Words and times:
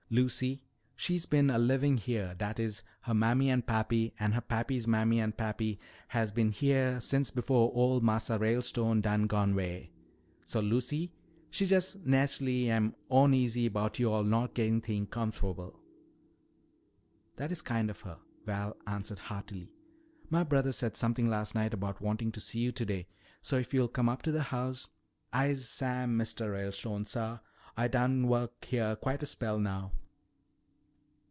Lucy, 0.13 0.61
she's 0.97 1.25
bin 1.25 1.49
a 1.49 1.57
livin' 1.57 1.95
heah, 1.95 2.35
dat 2.37 2.59
is, 2.59 2.83
her 3.03 3.13
mammy 3.13 3.49
and 3.49 3.65
pappy 3.65 4.13
and 4.19 4.33
her 4.33 4.41
pappy's 4.41 4.85
mammy 4.85 5.21
and 5.21 5.37
pappy 5.37 5.79
has 6.09 6.33
bin 6.33 6.51
heah 6.51 6.99
since 6.99 7.31
befo' 7.31 7.71
old 7.71 8.03
Massa 8.03 8.37
Ralestone 8.37 8.99
done 8.99 9.25
gone 9.25 9.55
'way. 9.55 9.89
So 10.45 10.59
Lucy, 10.59 11.13
she 11.49 11.65
jest 11.65 12.05
nachely 12.05 12.65
am 12.65 12.93
oneasy 13.09 13.69
'bout 13.69 13.99
yo'all 13.99 14.25
not 14.25 14.53
gettin' 14.53 14.81
things 14.81 15.07
comfo'ble." 15.09 15.79
"That 17.37 17.53
is 17.53 17.61
kind 17.61 17.89
of 17.89 18.01
her," 18.01 18.19
Val 18.45 18.75
answered 18.85 19.19
heartily. 19.29 19.71
"My 20.29 20.43
brother 20.43 20.73
said 20.73 20.97
something 20.97 21.29
last 21.29 21.55
night 21.55 21.73
about 21.73 22.01
wanting 22.01 22.33
to 22.33 22.41
see 22.41 22.59
you 22.59 22.73
today, 22.73 23.07
so 23.41 23.55
if 23.55 23.73
you'll 23.73 23.87
come 23.87 24.09
up 24.09 24.23
to 24.23 24.33
the 24.33 24.43
house" 24.43 24.89
"I'se 25.31 25.69
Sam, 25.69 26.17
Mistuh 26.17 26.51
Ralestone, 26.51 27.05
suh. 27.07 27.37
Ah 27.77 27.87
done 27.87 28.27
work 28.27 28.65
heah 28.65 28.97
quite 28.97 29.23
a 29.23 29.25
spell 29.25 29.57
now." 29.57 29.93